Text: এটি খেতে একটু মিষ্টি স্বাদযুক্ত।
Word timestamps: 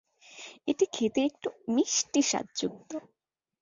এটি 0.67 0.85
খেতে 0.93 1.19
একটু 1.25 1.47
মিষ্টি 1.67 2.21
স্বাদযুক্ত। 2.21 2.91